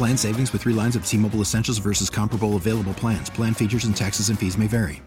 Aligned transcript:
Plan 0.00 0.16
savings 0.16 0.50
with 0.54 0.62
three 0.62 0.72
lines 0.72 0.96
of 0.96 1.04
T 1.04 1.18
Mobile 1.18 1.42
Essentials 1.42 1.76
versus 1.76 2.08
comparable 2.08 2.56
available 2.56 2.94
plans. 2.94 3.28
Plan 3.28 3.52
features 3.52 3.84
and 3.84 3.94
taxes 3.94 4.30
and 4.30 4.38
fees 4.38 4.56
may 4.56 4.66
vary. 4.66 5.02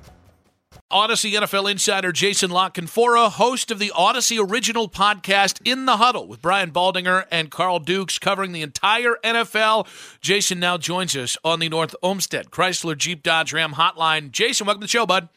Odyssey 0.92 1.31
NFL 1.31 1.72
insider 1.72 2.12
Jason 2.12 2.52
La 2.52 2.70
Canfora, 2.70 3.31
host 3.31 3.72
of 3.72 3.80
the 3.80 3.92
Odyssey 3.95 4.38
original 4.38 4.88
podcast 4.88 5.59
In 5.66 5.88
the 5.88 5.98
Huddle 5.98 6.28
with 6.28 6.44
Brian 6.44 6.70
Baldinger 6.70 7.26
and 7.31 7.50
Carl 7.50 7.80
Dukes 7.80 8.20
covering 8.20 8.52
the 8.52 8.62
entire 8.62 9.16
NFL. 9.23 9.88
Jason 10.22 10.59
now 10.59 10.78
joins 10.78 11.16
us 11.16 11.40
on 11.44 11.58
the 11.58 11.70
North 11.70 11.96
Olmsted 12.03 12.52
Chrysler 12.52 12.96
Jeep 12.96 13.23
Dodge 13.23 13.52
Ram 13.52 13.73
hotline. 13.73 14.30
Jason, 14.30 14.68
welcome 14.68 14.81
to 14.81 14.86
the 14.86 14.90
show, 14.90 15.08
bud. 15.08 15.28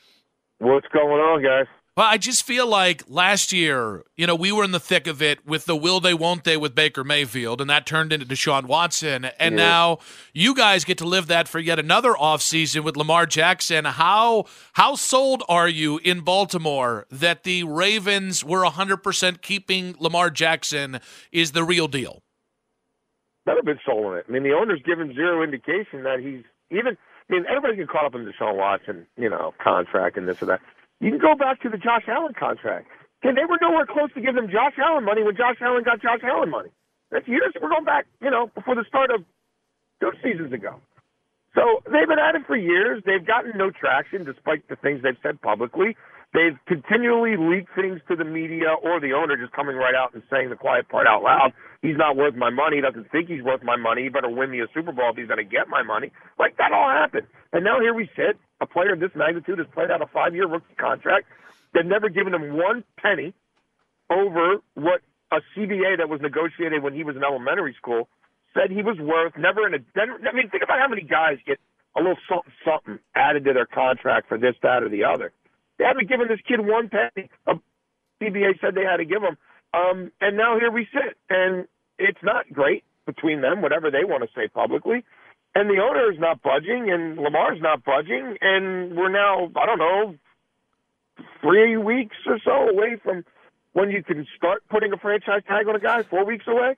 What's 0.58 0.88
going 0.92 1.18
on, 1.18 1.42
guys? 1.42 1.66
Well, 1.96 2.06
I 2.06 2.18
just 2.18 2.42
feel 2.42 2.66
like 2.66 3.04
last 3.08 3.52
year, 3.52 4.04
you 4.16 4.26
know, 4.26 4.34
we 4.34 4.52
were 4.52 4.62
in 4.64 4.72
the 4.72 4.80
thick 4.80 5.06
of 5.06 5.22
it 5.22 5.46
with 5.46 5.64
the 5.64 5.74
will 5.74 5.98
they, 5.98 6.12
won't 6.12 6.44
they 6.44 6.58
with 6.58 6.74
Baker 6.74 7.02
Mayfield, 7.02 7.58
and 7.58 7.70
that 7.70 7.86
turned 7.86 8.12
into 8.12 8.26
Deshaun 8.26 8.66
Watson. 8.66 9.24
And 9.40 9.56
yeah. 9.56 9.64
now 9.64 9.98
you 10.34 10.54
guys 10.54 10.84
get 10.84 10.98
to 10.98 11.06
live 11.06 11.26
that 11.28 11.48
for 11.48 11.58
yet 11.58 11.78
another 11.78 12.12
offseason 12.12 12.84
with 12.84 12.98
Lamar 12.98 13.24
Jackson. 13.24 13.86
How 13.86 14.44
how 14.74 14.94
sold 14.94 15.42
are 15.48 15.70
you 15.70 15.98
in 16.04 16.20
Baltimore 16.20 17.06
that 17.10 17.44
the 17.44 17.64
Ravens 17.64 18.44
were 18.44 18.62
100% 18.62 19.40
keeping 19.40 19.94
Lamar 19.98 20.28
Jackson 20.28 21.00
is 21.32 21.52
the 21.52 21.64
real 21.64 21.88
deal? 21.88 22.22
Never 23.46 23.62
been 23.62 23.80
sold 23.86 24.04
on 24.04 24.18
it. 24.18 24.26
I 24.28 24.32
mean, 24.32 24.42
the 24.42 24.52
owner's 24.52 24.82
given 24.82 25.14
zero 25.14 25.42
indication 25.42 26.02
that 26.02 26.18
he's 26.20 26.44
even. 26.70 26.98
I 27.28 27.32
mean, 27.32 27.44
everybody 27.48 27.76
get 27.76 27.88
caught 27.88 28.04
up 28.04 28.14
in 28.14 28.24
Deshaun 28.24 28.56
Watson, 28.56 29.06
you 29.16 29.28
know, 29.30 29.52
contract 29.60 30.16
and 30.16 30.28
this 30.28 30.40
or 30.42 30.46
that. 30.46 30.60
You 31.00 31.10
can 31.10 31.20
go 31.20 31.34
back 31.34 31.60
to 31.62 31.68
the 31.68 31.76
Josh 31.76 32.04
Allen 32.08 32.32
contract. 32.38 32.88
Okay, 33.20 33.34
they 33.34 33.44
were 33.44 33.58
nowhere 33.60 33.86
close 33.86 34.12
to 34.14 34.20
giving 34.20 34.46
them 34.46 34.50
Josh 34.50 34.76
Allen 34.78 35.04
money 35.04 35.22
when 35.22 35.36
Josh 35.36 35.56
Allen 35.60 35.84
got 35.84 36.00
Josh 36.00 36.20
Allen 36.24 36.50
money. 36.50 36.70
That's 37.10 37.26
years. 37.28 37.54
We're 37.60 37.68
going 37.70 37.84
back, 37.84 38.06
you 38.20 38.30
know, 38.30 38.50
before 38.54 38.74
the 38.74 38.84
start 38.88 39.10
of 39.10 39.24
two 40.00 40.12
seasons 40.22 40.52
ago. 40.52 40.80
So 41.54 41.80
they've 41.88 42.08
been 42.08 42.20
at 42.20 42.36
it 42.36 42.44
for 42.46 42.56
years. 42.56 43.02
They've 43.06 43.24
gotten 43.24 43.56
no 43.56 43.70
traction 43.70 44.24
despite 44.24 44.68
the 44.68 44.76
things 44.76 45.00
they've 45.02 45.16
said 45.22 45.40
publicly. 45.40 45.96
They've 46.34 46.58
continually 46.68 47.36
leaked 47.38 47.72
things 47.74 48.00
to 48.08 48.16
the 48.16 48.24
media 48.24 48.76
or 48.84 49.00
the 49.00 49.16
owner 49.16 49.38
just 49.40 49.52
coming 49.56 49.76
right 49.76 49.94
out 49.94 50.12
and 50.12 50.22
saying 50.30 50.50
the 50.50 50.56
quiet 50.56 50.88
part 50.88 51.06
out 51.06 51.22
loud. 51.22 51.52
He's 51.80 51.96
not 51.96 52.16
worth 52.16 52.34
my 52.34 52.50
money. 52.50 52.76
He 52.76 52.82
doesn't 52.82 53.10
think 53.10 53.28
he's 53.28 53.42
worth 53.42 53.62
my 53.62 53.76
money. 53.76 54.02
He 54.04 54.08
better 54.10 54.28
win 54.28 54.50
me 54.50 54.60
a 54.60 54.68
Super 54.74 54.92
Bowl 54.92 55.10
if 55.10 55.16
he's 55.16 55.28
going 55.28 55.40
to 55.40 55.48
get 55.48 55.68
my 55.68 55.82
money. 55.82 56.12
Like 56.38 56.58
that 56.58 56.72
all 56.72 56.90
happened. 56.90 57.26
And 57.54 57.64
now 57.64 57.80
here 57.80 57.94
we 57.94 58.10
sit. 58.16 58.36
A 58.60 58.66
player 58.66 58.92
of 58.92 59.00
this 59.00 59.10
magnitude 59.14 59.58
has 59.58 59.66
played 59.72 59.90
out 59.90 60.02
a 60.02 60.06
five 60.06 60.34
year 60.34 60.46
rookie 60.46 60.74
contract. 60.78 61.26
They've 61.74 61.84
never 61.84 62.08
given 62.08 62.34
him 62.34 62.56
one 62.56 62.84
penny 62.96 63.34
over 64.10 64.56
what 64.74 65.02
a 65.30 65.40
CBA 65.54 65.98
that 65.98 66.08
was 66.08 66.20
negotiated 66.20 66.82
when 66.82 66.94
he 66.94 67.04
was 67.04 67.16
in 67.16 67.24
elementary 67.24 67.74
school 67.74 68.08
said 68.54 68.70
he 68.70 68.82
was 68.82 68.98
worth. 68.98 69.36
Never 69.36 69.66
in 69.66 69.74
a. 69.74 69.78
I 69.98 70.32
mean, 70.32 70.48
think 70.48 70.62
about 70.62 70.78
how 70.78 70.88
many 70.88 71.02
guys 71.02 71.38
get 71.46 71.58
a 71.96 72.00
little 72.00 72.16
something, 72.28 72.52
something 72.64 72.98
added 73.14 73.44
to 73.44 73.52
their 73.52 73.66
contract 73.66 74.28
for 74.28 74.38
this, 74.38 74.54
that, 74.62 74.82
or 74.82 74.88
the 74.88 75.04
other. 75.04 75.32
They 75.78 75.84
haven't 75.84 76.08
given 76.08 76.28
this 76.28 76.40
kid 76.46 76.60
one 76.60 76.88
penny. 76.88 77.28
A 77.46 77.54
CBA 78.22 78.60
said 78.60 78.74
they 78.74 78.84
had 78.84 78.96
to 78.98 79.04
give 79.04 79.22
him. 79.22 79.36
Um, 79.74 80.12
and 80.20 80.36
now 80.36 80.58
here 80.58 80.70
we 80.70 80.86
sit, 80.92 81.16
and 81.28 81.66
it's 81.98 82.22
not 82.22 82.50
great 82.52 82.84
between 83.04 83.40
them, 83.40 83.60
whatever 83.60 83.90
they 83.90 84.04
want 84.04 84.22
to 84.22 84.28
say 84.34 84.48
publicly. 84.48 85.04
And 85.56 85.70
the 85.70 85.80
owner 85.80 86.12
is 86.12 86.18
not 86.20 86.42
budging, 86.42 86.90
and 86.92 87.16
Lamar's 87.16 87.62
not 87.62 87.82
budging, 87.82 88.36
and 88.42 88.94
we're 88.94 89.08
now, 89.08 89.50
I 89.56 89.64
don't 89.64 89.78
know, 89.78 90.14
three 91.40 91.78
weeks 91.78 92.16
or 92.26 92.38
so 92.44 92.68
away 92.68 93.00
from 93.02 93.24
when 93.72 93.88
you 93.88 94.02
can 94.02 94.26
start 94.36 94.62
putting 94.68 94.92
a 94.92 94.98
franchise 94.98 95.40
tag 95.48 95.66
on 95.66 95.74
a 95.74 95.80
guy, 95.80 96.02
four 96.10 96.26
weeks 96.26 96.44
away. 96.46 96.76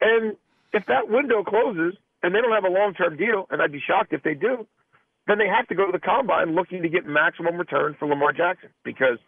And 0.00 0.36
if 0.72 0.86
that 0.86 1.10
window 1.10 1.42
closes 1.42 1.98
and 2.22 2.32
they 2.32 2.40
don't 2.40 2.54
have 2.54 2.62
a 2.62 2.70
long 2.70 2.94
term 2.94 3.16
deal, 3.16 3.48
and 3.50 3.60
I'd 3.60 3.72
be 3.72 3.82
shocked 3.84 4.12
if 4.12 4.22
they 4.22 4.34
do, 4.34 4.64
then 5.26 5.38
they 5.38 5.48
have 5.48 5.66
to 5.66 5.74
go 5.74 5.86
to 5.86 5.92
the 5.92 5.98
combine 5.98 6.54
looking 6.54 6.82
to 6.82 6.88
get 6.88 7.06
maximum 7.06 7.56
return 7.56 7.96
for 7.98 8.06
Lamar 8.06 8.32
Jackson 8.32 8.70
because 8.84 9.18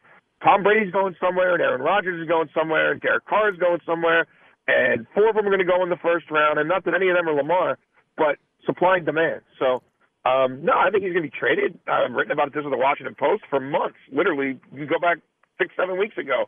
Tom 0.45 0.63
Brady's 0.63 0.93
going 0.93 1.17
somewhere 1.19 1.55
and 1.55 1.61
Aaron 1.61 1.83
Rodgers 1.83 2.23
is 2.23 2.29
going 2.29 2.51
somewhere 2.55 2.93
and 2.93 3.01
Derek 3.01 3.27
Carr 3.27 3.51
is 3.51 3.59
going 3.59 3.81
somewhere 3.85 4.29
and 4.69 5.09
four 5.13 5.31
of 5.31 5.35
them 5.35 5.45
are 5.45 5.51
going 5.51 5.59
to 5.59 5.67
go 5.67 5.83
in 5.83 5.91
the 5.91 5.99
first 6.01 6.31
round 6.31 6.61
and 6.61 6.69
not 6.69 6.85
that 6.85 6.95
any 6.95 7.09
of 7.09 7.17
them 7.17 7.27
are 7.29 7.35
Lamar, 7.35 7.79
but 8.17 8.39
supply 8.67 8.97
and 8.97 9.07
demand. 9.07 9.43
So 9.59 9.83
um, 10.25 10.65
no, 10.65 10.73
I 10.73 10.91
think 10.91 11.03
he's 11.03 11.13
going 11.13 11.25
to 11.25 11.31
be 11.31 11.37
traded. 11.37 11.79
I've 11.89 12.13
written 12.13 12.33
about 12.33 12.55
this 12.55 12.63
in 12.65 12.71
the 12.71 12.77
Washington 12.77 13.17
Post 13.19 13.43
for 13.51 13.59
months. 13.59 13.99
Literally, 14.13 14.59
you 14.73 14.87
go 14.87 14.99
back 15.01 15.19
six, 15.59 15.75
seven 15.77 15.99
weeks 15.99 16.17
ago. 16.17 16.45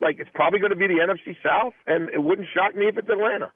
Like 0.00 0.16
it's 0.18 0.30
probably 0.32 0.60
going 0.60 0.70
to 0.70 0.76
be 0.76 0.86
the 0.86 0.94
NFC 0.94 1.36
South, 1.42 1.74
and 1.86 2.08
it 2.10 2.22
wouldn't 2.22 2.48
shock 2.54 2.74
me 2.74 2.86
if 2.86 2.96
it's 2.96 3.08
Atlanta. 3.08 3.52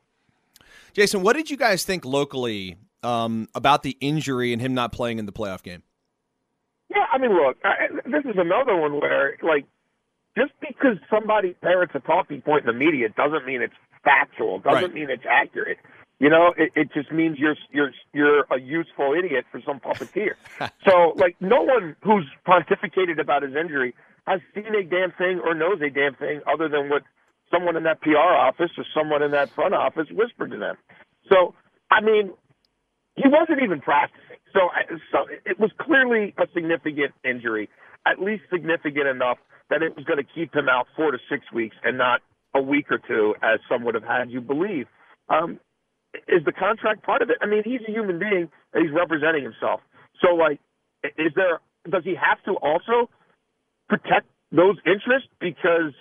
Jason, 0.93 1.23
what 1.23 1.37
did 1.37 1.51
you 1.51 1.57
guys 1.57 1.85
think 1.85 2.05
locally 2.05 2.77
um, 3.03 3.49
about 3.55 3.83
the 3.83 3.97
injury 4.01 4.53
and 4.53 4.61
him 4.61 4.75
not 4.75 4.93
playing 4.93 5.19
in 5.19 5.27
the 5.27 5.33
playoff 5.33 5.63
game? 5.63 5.83
Yeah, 6.91 7.07
I 7.11 7.17
mean, 7.17 7.33
look, 7.33 7.57
I, 7.65 7.89
this 8.05 8.25
is 8.27 8.37
another 8.37 8.77
one 8.77 9.01
where, 9.01 9.39
like, 9.43 9.65
just 10.37 10.53
because 10.61 10.99
somebody 11.09 11.55
parents 11.55 11.95
a 11.97 12.01
talking 12.01 12.43
point 12.43 12.67
in 12.67 12.67
the 12.67 12.79
media 12.79 13.09
doesn't 13.09 13.47
mean 13.47 13.63
it's 13.63 13.75
factual. 14.05 14.59
Doesn't 14.59 14.83
right. 14.83 14.95
mean 14.95 15.09
it's 15.09 15.25
accurate. 15.29 15.79
You 16.23 16.31
know, 16.31 16.55
it, 16.57 16.71
it 16.77 16.89
just 16.95 17.11
means 17.11 17.37
you're 17.41 17.57
you're 17.73 17.91
you're 18.13 18.45
a 18.53 18.61
useful 18.61 19.13
idiot 19.13 19.45
for 19.51 19.61
some 19.67 19.81
puppeteer. 19.81 20.35
so, 20.89 21.15
like, 21.17 21.35
no 21.41 21.63
one 21.63 21.97
who's 22.05 22.25
pontificated 22.47 23.21
about 23.21 23.43
his 23.43 23.57
injury 23.57 23.93
has 24.29 24.41
seen 24.55 24.73
a 24.73 24.85
damn 24.85 25.11
thing 25.19 25.41
or 25.45 25.53
knows 25.53 25.81
a 25.83 25.91
damn 25.91 26.15
thing 26.15 26.41
other 26.47 26.69
than 26.69 26.89
what 26.89 27.03
someone 27.51 27.77
in 27.77 27.83
that 27.83 28.01
PR 28.03 28.19
office 28.19 28.71
or 28.79 28.85
someone 28.95 29.21
in 29.21 29.33
that 29.33 29.53
front 29.57 29.75
office 29.75 30.07
whispered 30.13 30.53
to 30.53 30.59
them. 30.59 30.77
So, 31.29 31.57
I 31.91 32.01
mean, 32.01 32.31
he 33.17 33.25
wasn't 33.27 33.61
even 33.61 33.81
practicing. 33.81 34.39
So, 34.53 34.71
so 35.11 35.27
it 35.45 35.59
was 35.59 35.73
clearly 35.81 36.35
a 36.39 36.47
significant 36.55 37.15
injury, 37.25 37.69
at 38.07 38.23
least 38.23 38.45
significant 38.49 39.09
enough 39.09 39.39
that 39.71 39.83
it 39.83 39.97
was 39.97 40.05
going 40.05 40.19
to 40.19 40.29
keep 40.37 40.55
him 40.55 40.69
out 40.69 40.87
four 40.95 41.11
to 41.11 41.19
six 41.29 41.51
weeks 41.53 41.75
and 41.83 41.99
not 41.99 42.21
a 42.55 42.63
week 42.63 42.93
or 42.93 42.99
two, 43.09 43.35
as 43.43 43.59
some 43.69 43.83
would 43.83 43.97
have 43.97 44.05
had 44.05 44.31
you 44.31 44.41
believe. 44.41 44.87
Um, 45.29 45.59
is 46.29 46.45
the 46.45 46.53
contract 46.53 47.03
part 47.05 47.23
of 47.23 47.31
it? 47.31 47.39
I 47.41 47.47
mean, 47.47 47.63
he's 47.65 47.81
a 47.87 47.91
human 47.91 48.19
being 48.19 48.49
and 48.73 48.85
he's 48.85 48.95
representing 48.95 49.43
himself. 49.43 49.81
So, 50.21 50.35
like, 50.35 50.61
is 51.05 51.33
there? 51.35 51.61
Does 51.91 52.05
he 52.05 52.15
have 52.15 52.43
to 52.45 52.53
also 52.61 53.11
protect 53.89 54.27
those 54.53 54.77
interests? 54.87 55.29
Because, 55.41 55.93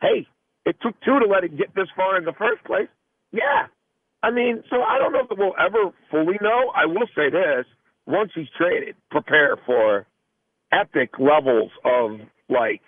hey, 0.00 0.26
it 0.64 0.76
took 0.80 0.94
two 1.04 1.18
to 1.18 1.26
let 1.26 1.44
it 1.44 1.56
get 1.56 1.74
this 1.74 1.88
far 1.96 2.16
in 2.16 2.24
the 2.24 2.32
first 2.32 2.64
place. 2.64 2.88
Yeah, 3.32 3.66
I 4.22 4.30
mean, 4.30 4.62
so 4.70 4.82
I 4.82 4.98
don't 4.98 5.12
know 5.12 5.26
if 5.28 5.38
we'll 5.38 5.54
ever 5.58 5.90
fully 6.10 6.38
know. 6.40 6.72
I 6.74 6.86
will 6.86 7.08
say 7.14 7.30
this: 7.30 7.66
once 8.06 8.30
he's 8.34 8.46
traded, 8.56 8.94
prepare 9.10 9.56
for 9.66 10.06
epic 10.72 11.10
levels 11.18 11.70
of 11.84 12.20
like 12.48 12.80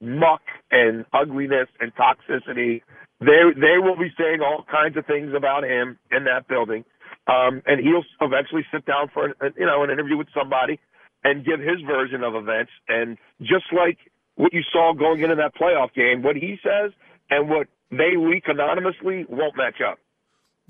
muck 0.00 0.42
and 0.70 1.04
ugliness 1.12 1.68
and 1.80 1.92
toxicity. 1.94 2.82
They 3.20 3.52
they 3.54 3.76
will 3.78 3.96
be 3.96 4.10
saying 4.18 4.40
all 4.40 4.64
kinds 4.70 4.96
of 4.96 5.06
things 5.06 5.32
about 5.36 5.64
him 5.64 5.98
in 6.10 6.24
that 6.24 6.48
building, 6.48 6.84
um, 7.26 7.62
and 7.66 7.80
he'll 7.80 8.04
eventually 8.20 8.64
sit 8.72 8.86
down 8.86 9.10
for 9.12 9.26
an, 9.26 9.34
you 9.58 9.66
know 9.66 9.84
an 9.84 9.90
interview 9.90 10.16
with 10.16 10.28
somebody 10.34 10.78
and 11.22 11.44
give 11.44 11.60
his 11.60 11.80
version 11.86 12.22
of 12.24 12.34
events. 12.34 12.72
And 12.88 13.18
just 13.40 13.66
like 13.72 13.98
what 14.36 14.54
you 14.54 14.62
saw 14.72 14.94
going 14.94 15.20
into 15.20 15.36
that 15.36 15.54
playoff 15.54 15.92
game, 15.92 16.22
what 16.22 16.36
he 16.36 16.58
says 16.62 16.92
and 17.28 17.48
what 17.50 17.66
they 17.90 18.16
leak 18.16 18.44
anonymously 18.46 19.26
won't 19.28 19.56
match 19.56 19.80
up. 19.86 19.98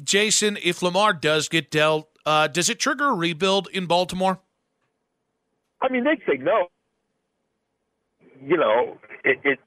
Jason, 0.03 0.59
if 0.63 0.83
Lamar 0.83 1.13
does 1.13 1.49
get 1.49 1.71
dealt, 1.71 2.09
uh, 2.27 2.49
does 2.49 2.69
it 2.69 2.79
trigger 2.79 3.11
a 3.11 3.15
rebuild 3.15 3.69
in 3.73 3.87
Baltimore? 3.87 4.41
I 5.81 5.91
mean, 5.91 6.05
they'd 6.05 6.21
say 6.27 6.39
no. 6.39 6.69
You 8.43 8.57
know, 8.57 8.99
it, 9.25 9.39
it 9.45 9.59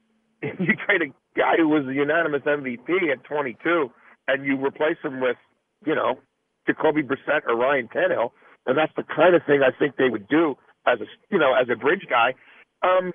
you 0.60 0.74
trade 0.86 1.02
a 1.02 1.23
guy 1.36 1.56
who 1.58 1.68
was 1.68 1.86
a 1.86 1.94
unanimous 1.94 2.42
MVP 2.42 3.12
at 3.12 3.24
22, 3.24 3.90
and 4.28 4.44
you 4.44 4.56
replace 4.64 4.96
him 5.02 5.20
with, 5.20 5.36
you 5.84 5.94
know, 5.94 6.18
Jacoby 6.66 7.02
Brissett 7.02 7.42
or 7.46 7.56
Ryan 7.56 7.88
Tannehill, 7.88 8.30
and 8.66 8.78
that's 8.78 8.92
the 8.96 9.04
kind 9.04 9.34
of 9.34 9.42
thing 9.46 9.60
I 9.62 9.76
think 9.76 9.96
they 9.96 10.08
would 10.08 10.28
do 10.28 10.56
as 10.86 11.00
a, 11.00 11.04
you 11.30 11.38
know, 11.38 11.54
as 11.54 11.68
a 11.70 11.76
bridge 11.76 12.06
guy. 12.08 12.34
Um, 12.82 13.12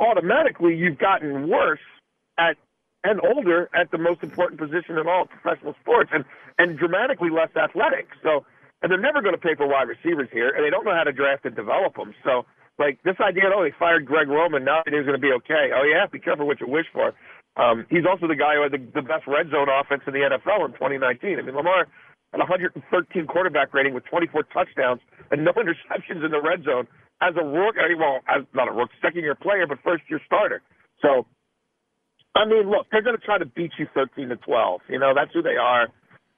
automatically, 0.00 0.76
you've 0.76 0.98
gotten 0.98 1.48
worse 1.48 1.80
at 2.38 2.56
and 3.04 3.20
older 3.20 3.68
at 3.74 3.90
the 3.90 3.98
most 3.98 4.22
important 4.22 4.60
position 4.60 4.96
in 4.96 5.08
all 5.08 5.26
professional 5.26 5.74
sports, 5.80 6.10
and 6.12 6.24
and 6.58 6.78
dramatically 6.78 7.30
less 7.30 7.50
athletic. 7.56 8.06
So, 8.22 8.44
and 8.82 8.90
they're 8.90 9.00
never 9.00 9.22
going 9.22 9.34
to 9.34 9.40
pay 9.40 9.54
for 9.56 9.66
wide 9.66 9.88
receivers 9.88 10.28
here, 10.32 10.50
and 10.50 10.64
they 10.64 10.70
don't 10.70 10.84
know 10.84 10.94
how 10.94 11.04
to 11.04 11.12
draft 11.12 11.44
and 11.44 11.56
develop 11.56 11.96
them. 11.96 12.14
So, 12.24 12.46
like 12.78 13.02
this 13.02 13.16
idea, 13.20 13.50
oh, 13.54 13.62
they 13.62 13.74
fired 13.78 14.06
Greg 14.06 14.28
Roman, 14.28 14.64
now 14.64 14.80
everything's 14.86 15.06
going 15.06 15.18
to 15.18 15.22
be 15.22 15.32
okay. 15.44 15.70
Oh 15.74 15.84
yeah, 15.84 16.06
be 16.10 16.18
careful 16.18 16.46
what 16.46 16.60
you 16.60 16.68
wish 16.68 16.86
for. 16.92 17.12
Um, 17.56 17.84
he's 17.90 18.08
also 18.08 18.26
the 18.26 18.38
guy 18.38 18.56
who 18.56 18.62
had 18.64 18.72
the, 18.72 18.80
the 18.96 19.04
best 19.04 19.28
red 19.28 19.50
zone 19.52 19.68
offense 19.68 20.02
in 20.06 20.14
the 20.14 20.24
NFL 20.24 20.64
in 20.64 20.72
2019. 20.72 21.36
I 21.38 21.42
mean, 21.42 21.54
Lamar 21.54 21.84
had 22.32 22.40
113 22.40 22.80
quarterback 23.26 23.74
rating 23.74 23.92
with 23.92 24.04
24 24.08 24.44
touchdowns 24.54 25.00
and 25.30 25.44
no 25.44 25.52
interceptions 25.60 26.24
in 26.24 26.32
the 26.32 26.40
red 26.40 26.64
zone 26.64 26.88
as 27.20 27.36
a 27.36 27.44
rookie. 27.44 27.94
Well, 27.98 28.24
as 28.24 28.48
not 28.54 28.68
a 28.68 28.72
rookie, 28.72 28.96
second 29.02 29.20
year 29.20 29.36
player, 29.36 29.66
but 29.68 29.78
first 29.84 30.04
year 30.08 30.20
starter. 30.24 30.62
So 31.02 31.26
I 32.34 32.46
mean, 32.46 32.70
look, 32.70 32.86
they're 32.90 33.02
going 33.02 33.16
to 33.16 33.24
try 33.24 33.38
to 33.38 33.46
beat 33.46 33.72
you 33.78 33.86
13 33.94 34.30
to 34.30 34.36
12. 34.36 34.80
You 34.88 34.98
know, 34.98 35.12
that's 35.14 35.32
who 35.34 35.42
they 35.42 35.56
are. 35.60 35.88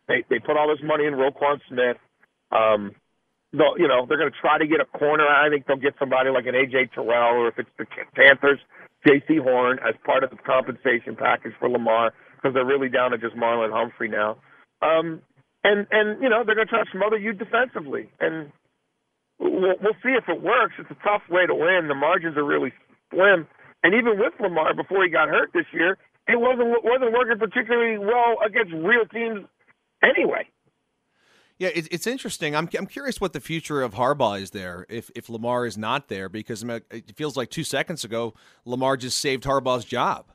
They 0.09 0.25
they 0.29 0.39
put 0.39 0.57
all 0.57 0.69
this 0.69 0.85
money 0.85 1.07
in 1.07 1.15
Roquan 1.15 1.61
Smith. 1.69 1.97
Um, 2.51 2.93
they'll, 3.57 3.79
you 3.79 3.89
know, 3.89 4.05
they're 4.07 4.19
going 4.19 4.31
to 4.31 4.41
try 4.41 4.59
to 4.59 4.67
get 4.67 4.81
a 4.81 4.89
corner. 4.99 5.27
I 5.27 5.49
think 5.49 5.67
they'll 5.67 5.81
get 5.81 5.95
somebody 5.99 6.31
like 6.31 6.47
an 6.47 6.55
AJ 6.55 6.93
Terrell, 6.93 7.47
or 7.47 7.49
if 7.49 7.59
it's 7.59 7.71
the 7.79 7.87
Panthers, 8.15 8.59
Jaycee 9.07 9.43
Horn 9.43 9.79
as 9.87 9.95
part 10.05 10.25
of 10.25 10.31
the 10.31 10.37
compensation 10.37 11.17
package 11.17 11.53
for 11.59 11.69
Lamar 11.69 12.13
because 12.37 12.55
they're 12.55 12.67
really 12.67 12.89
down 12.89 13.13
to 13.13 13.19
just 13.19 13.37
Marlon 13.37 13.73
Humphrey 13.73 14.09
now. 14.09 14.37
Um, 14.83 15.23
and 15.63 15.87
and 15.91 16.21
you 16.23 16.29
know 16.29 16.45
they're 16.45 16.55
going 16.55 16.69
to 16.69 16.73
try 16.73 16.85
to 16.85 16.91
smother 16.93 17.17
you 17.17 17.33
defensively, 17.33 18.11
and 18.21 18.53
we'll, 19.39 19.81
we'll 19.81 19.99
see 20.03 20.13
if 20.13 20.29
it 20.29 20.43
works. 20.43 20.75
It's 20.79 20.91
a 20.91 21.01
tough 21.03 21.23
way 21.31 21.47
to 21.47 21.55
win. 21.55 21.89
The 21.89 21.95
margins 21.95 22.37
are 22.37 22.45
really 22.45 22.73
slim. 23.11 23.47
And 23.83 23.95
even 23.95 24.19
with 24.19 24.33
Lamar 24.41 24.75
before 24.75 25.05
he 25.05 25.11
got 25.11 25.29
hurt 25.29 25.53
this 25.53 25.69
year, 25.73 25.97
it 26.29 26.41
wasn't 26.41 26.73
wasn't 26.85 27.13
working 27.13 27.39
particularly 27.39 27.99
well 27.99 28.37
against 28.45 28.73
real 28.73 29.05
teams 29.13 29.45
anyway. 30.03 30.49
Yeah, 31.59 31.69
it, 31.69 31.89
it's 31.93 32.07
interesting. 32.07 32.57
I'm 32.57 32.69
I'm 32.77 32.87
curious 32.87 33.21
what 33.21 33.33
the 33.33 33.41
future 33.41 33.83
of 33.83 33.95
Harbaugh 33.95 34.41
is 34.41 34.51
there 34.51 34.87
if 34.89 35.11
if 35.15 35.29
Lamar 35.29 35.67
is 35.67 35.79
not 35.79 36.09
there 36.09 36.29
because 36.29 36.65
it 36.91 37.17
feels 37.17 37.37
like 37.37 37.51
two 37.51 37.65
seconds 37.65 38.05
ago 38.05 38.35
Lamar 38.65 38.97
just 38.97 39.19
saved 39.19 39.45
Harbaugh's 39.45 39.85
job. 39.85 40.27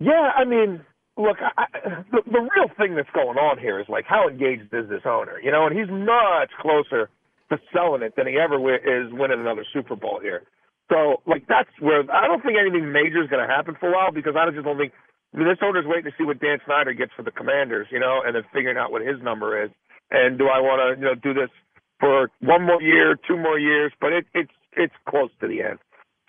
Yeah, 0.00 0.32
I 0.36 0.44
mean, 0.44 0.84
look, 1.16 1.38
I, 1.40 1.64
the, 2.10 2.20
the 2.26 2.40
real 2.40 2.68
thing 2.76 2.96
that's 2.96 3.08
going 3.14 3.38
on 3.38 3.58
here 3.58 3.80
is 3.80 3.86
like 3.88 4.04
how 4.06 4.28
engaged 4.28 4.74
is 4.74 4.88
this 4.90 5.02
owner? 5.06 5.40
You 5.42 5.50
know, 5.50 5.66
and 5.66 5.76
he's 5.76 5.88
much 5.88 6.50
closer 6.60 7.08
to 7.50 7.58
selling 7.72 8.02
it 8.02 8.14
than 8.16 8.26
he 8.26 8.36
ever 8.38 8.56
is 8.74 9.12
winning 9.12 9.40
another 9.40 9.64
Super 9.72 9.96
Bowl 9.96 10.20
here. 10.20 10.42
So, 10.90 11.22
like, 11.26 11.46
that's 11.48 11.70
where 11.80 12.04
I 12.12 12.26
don't 12.26 12.42
think 12.42 12.58
anything 12.60 12.92
major 12.92 13.22
is 13.22 13.30
going 13.30 13.46
to 13.46 13.48
happen 13.48 13.74
for 13.80 13.88
a 13.88 13.92
while 13.92 14.12
because 14.12 14.34
I 14.36 14.50
just 14.50 14.64
don't 14.64 14.76
think 14.76 14.92
I 15.34 15.38
mean, 15.38 15.48
this 15.48 15.58
owner's 15.62 15.86
waiting 15.86 16.04
to 16.04 16.16
see 16.16 16.24
what 16.24 16.40
Dan 16.40 16.58
Snyder 16.64 16.92
gets 16.92 17.10
for 17.16 17.22
the 17.22 17.32
Commanders, 17.32 17.88
you 17.90 17.98
know, 17.98 18.22
and 18.24 18.36
then 18.36 18.44
figuring 18.52 18.76
out 18.76 18.92
what 18.92 19.02
his 19.02 19.20
number 19.20 19.64
is. 19.64 19.70
And 20.10 20.38
do 20.38 20.46
I 20.48 20.60
want 20.60 20.80
to, 20.80 21.00
you 21.00 21.06
know, 21.06 21.14
do 21.14 21.34
this 21.34 21.50
for 22.00 22.30
one 22.40 22.62
more 22.62 22.82
year, 22.82 23.16
two 23.26 23.36
more 23.36 23.58
years? 23.58 23.92
But 24.00 24.12
it, 24.12 24.26
it's 24.34 24.52
it's 24.76 24.94
close 25.08 25.30
to 25.40 25.48
the 25.48 25.62
end. 25.62 25.78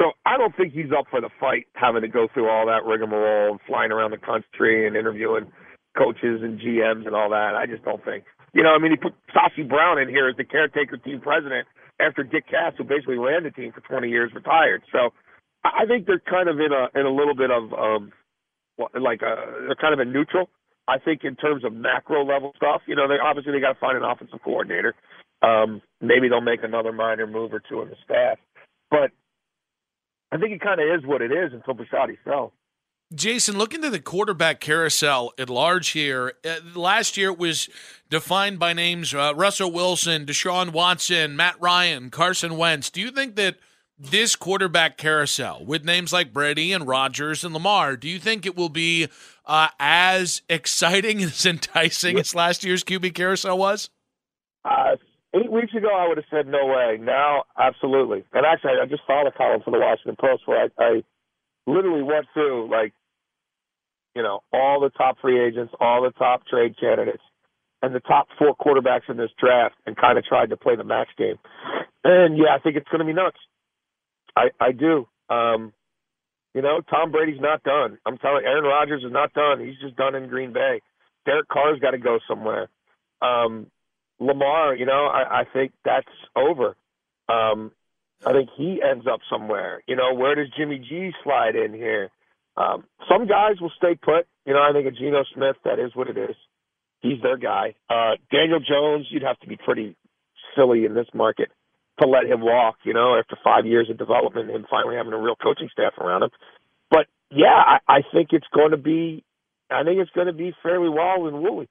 So 0.01 0.11
I 0.25 0.37
don't 0.37 0.55
think 0.55 0.73
he's 0.73 0.91
up 0.97 1.05
for 1.09 1.21
the 1.21 1.29
fight, 1.39 1.67
having 1.73 2.01
to 2.01 2.07
go 2.07 2.27
through 2.33 2.49
all 2.49 2.65
that 2.67 2.83
rigmarole 2.85 3.51
and 3.51 3.59
flying 3.65 3.91
around 3.91 4.11
the 4.11 4.17
country 4.17 4.87
and 4.87 4.95
interviewing 4.95 5.51
coaches 5.97 6.41
and 6.43 6.59
GMs 6.59 7.07
and 7.07 7.15
all 7.15 7.29
that. 7.29 7.55
I 7.55 7.65
just 7.65 7.83
don't 7.83 8.03
think. 8.03 8.25
You 8.53 8.63
know, 8.63 8.71
I 8.75 8.79
mean, 8.79 8.91
he 8.91 8.97
put 8.97 9.13
Sashi 9.35 9.67
Brown 9.67 9.99
in 9.99 10.09
here 10.09 10.27
as 10.27 10.35
the 10.37 10.43
caretaker 10.43 10.97
team 10.97 11.21
president 11.21 11.67
after 11.99 12.23
Dick 12.23 12.45
Cass, 12.49 12.73
who 12.77 12.83
basically 12.83 13.17
ran 13.17 13.43
the 13.43 13.51
team 13.51 13.71
for 13.71 13.81
20 13.81 14.09
years, 14.09 14.31
retired. 14.33 14.83
So 14.91 15.11
I 15.63 15.85
think 15.87 16.07
they're 16.07 16.21
kind 16.29 16.49
of 16.49 16.59
in 16.59 16.71
a 16.71 16.87
in 16.99 17.05
a 17.05 17.09
little 17.13 17.35
bit 17.35 17.51
of 17.51 17.73
um, 17.73 18.11
like 18.77 19.21
a, 19.21 19.65
they're 19.67 19.79
kind 19.79 19.93
of 19.93 19.99
a 19.99 20.05
neutral. 20.05 20.49
I 20.87 20.99
think 20.99 21.23
in 21.23 21.35
terms 21.35 21.63
of 21.63 21.73
macro 21.73 22.23
level 22.25 22.53
stuff, 22.55 22.81
you 22.87 22.95
know, 22.95 23.07
they 23.07 23.15
obviously 23.21 23.53
they 23.53 23.59
got 23.59 23.73
to 23.73 23.79
find 23.79 23.97
an 23.97 24.03
offensive 24.03 24.39
coordinator. 24.43 24.93
Um, 25.41 25.81
maybe 26.01 26.29
they'll 26.29 26.41
make 26.41 26.63
another 26.63 26.91
minor 26.91 27.27
move 27.27 27.53
or 27.53 27.61
two 27.67 27.81
in 27.81 27.89
the 27.89 27.95
staff, 28.03 28.37
but 28.89 29.11
I 30.31 30.37
think 30.37 30.53
it 30.53 30.61
kind 30.61 30.79
of 30.79 30.87
is 30.99 31.05
what 31.05 31.21
it 31.21 31.31
is 31.31 31.53
until 31.53 31.75
Bisciotti 31.75 32.17
sells. 32.23 32.51
Jason, 33.13 33.57
looking 33.57 33.79
into 33.79 33.91
the 33.91 33.99
quarterback 33.99 34.59
carousel 34.59 35.31
at 35.37 35.49
large 35.49 35.89
here. 35.89 36.33
Uh, 36.43 36.55
last 36.73 37.17
year 37.17 37.29
it 37.29 37.37
was 37.37 37.69
defined 38.09 38.57
by 38.57 38.73
names 38.73 39.13
uh, 39.13 39.33
Russell 39.35 39.71
Wilson, 39.71 40.25
Deshaun 40.25 40.71
Watson, 40.71 41.35
Matt 41.35 41.55
Ryan, 41.61 42.09
Carson 42.09 42.57
Wentz. 42.57 42.89
Do 42.89 43.01
you 43.01 43.11
think 43.11 43.35
that 43.35 43.57
this 43.97 44.35
quarterback 44.35 44.97
carousel 44.97 45.63
with 45.63 45.85
names 45.85 46.11
like 46.11 46.33
Brady 46.33 46.73
and 46.73 46.87
Rodgers 46.87 47.43
and 47.43 47.53
Lamar, 47.53 47.95
do 47.95 48.09
you 48.09 48.19
think 48.19 48.45
it 48.45 48.57
will 48.57 48.69
be 48.69 49.07
uh, 49.47 49.69
as 49.79 50.41
exciting 50.49 51.21
as 51.23 51.45
enticing 51.45 52.19
as 52.19 52.35
last 52.35 52.63
year's 52.63 52.83
QB 52.83 53.13
carousel 53.13 53.57
was? 53.57 53.89
Uh, 54.63 54.95
eight 55.35 55.51
weeks 55.51 55.73
ago, 55.75 55.89
I 55.95 56.07
would 56.07 56.17
have 56.17 56.25
said 56.31 56.47
no 56.47 56.65
way. 56.65 56.97
Now, 56.99 57.43
absolutely. 57.57 58.23
And 58.33 58.45
actually, 58.45 58.71
I 58.81 58.85
just 58.85 59.03
saw 59.05 59.27
a 59.27 59.31
column 59.31 59.61
for 59.63 59.71
the 59.71 59.79
Washington 59.79 60.15
Post 60.19 60.43
where 60.45 60.69
I, 60.79 60.83
I 60.83 61.03
literally 61.67 62.03
went 62.03 62.25
through 62.33 62.69
like, 62.71 62.93
you 64.15 64.23
know, 64.23 64.41
all 64.53 64.79
the 64.79 64.89
top 64.89 65.17
free 65.21 65.45
agents, 65.45 65.73
all 65.79 66.01
the 66.01 66.11
top 66.11 66.47
trade 66.47 66.75
candidates, 66.79 67.23
and 67.81 67.93
the 67.93 67.99
top 67.99 68.27
four 68.39 68.55
quarterbacks 68.55 69.09
in 69.09 69.17
this 69.17 69.29
draft, 69.39 69.75
and 69.85 69.95
kind 69.97 70.17
of 70.17 70.25
tried 70.25 70.49
to 70.49 70.57
play 70.57 70.75
the 70.75 70.83
match 70.83 71.09
game. 71.17 71.35
And 72.03 72.37
yeah, 72.37 72.55
I 72.55 72.59
think 72.59 72.77
it's 72.77 72.87
going 72.87 72.99
to 72.99 73.05
be 73.05 73.13
nuts. 73.13 73.37
I 74.35 74.47
I 74.59 74.71
do. 74.71 75.07
Um, 75.29 75.73
you 76.55 76.61
know, 76.61 76.79
Tom 76.89 77.11
Brady's 77.11 77.41
not 77.41 77.63
done. 77.63 77.97
I'm 78.05 78.17
telling 78.17 78.45
Aaron 78.45 78.63
Rodgers 78.63 79.03
is 79.03 79.11
not 79.11 79.33
done. 79.33 79.59
He's 79.59 79.77
just 79.81 79.97
done 79.97 80.15
in 80.15 80.29
Green 80.29 80.53
Bay. 80.53 80.81
Derek 81.25 81.49
Carr's 81.49 81.81
got 81.81 81.91
to 81.91 81.97
go 81.97 82.19
somewhere. 82.29 82.69
Um, 83.21 83.67
Lamar, 84.21 84.73
you 84.73 84.85
know, 84.85 85.07
I, 85.07 85.41
I 85.41 85.43
think 85.51 85.73
that's 85.83 86.07
over. 86.33 86.77
Um, 87.27 87.71
I 88.25 88.31
think 88.31 88.49
he 88.57 88.81
ends 88.81 89.05
up 89.05 89.19
somewhere. 89.29 89.83
You 89.85 89.97
know, 89.97 90.13
where 90.13 90.33
does 90.33 90.47
Jimmy 90.57 90.77
G 90.77 91.11
slide 91.25 91.57
in 91.57 91.73
here? 91.73 92.09
Um, 92.55 92.85
some 93.09 93.27
guys 93.27 93.59
will 93.59 93.73
stay 93.75 93.95
put. 93.95 94.25
You 94.45 94.53
know, 94.53 94.61
I 94.61 94.71
think 94.71 94.87
a 94.87 94.91
Geno 94.91 95.25
Smith, 95.33 95.57
that 95.65 95.77
is 95.77 95.93
what 95.93 96.07
it 96.07 96.17
is. 96.17 96.37
He's 97.01 97.21
their 97.21 97.37
guy. 97.37 97.75
Uh, 97.89 98.13
Daniel 98.31 98.59
Jones, 98.61 99.07
you'd 99.09 99.23
have 99.23 99.39
to 99.41 99.47
be 99.47 99.57
pretty 99.57 99.97
silly 100.55 100.85
in 100.85 100.93
this 100.93 101.07
market 101.13 101.51
to 102.01 102.07
let 102.07 102.25
him 102.25 102.41
walk, 102.41 102.77
you 102.83 102.93
know, 102.93 103.17
after 103.17 103.37
five 103.43 103.65
years 103.65 103.89
of 103.89 103.97
development 103.97 104.51
and 104.51 104.65
finally 104.69 104.95
having 104.95 105.13
a 105.13 105.17
real 105.17 105.35
coaching 105.35 105.69
staff 105.71 105.93
around 105.97 106.23
him. 106.23 106.29
But 106.89 107.07
yeah, 107.31 107.55
I, 107.55 107.79
I 107.87 108.01
think 108.13 108.29
it's 108.31 108.47
going 108.53 108.71
to 108.71 108.77
be, 108.77 109.23
I 109.71 109.83
think 109.83 109.99
it's 109.99 110.11
going 110.11 110.27
to 110.27 110.33
be 110.33 110.53
fairly 110.61 110.89
wild 110.89 111.27
and 111.27 111.41
woolly. 111.41 111.69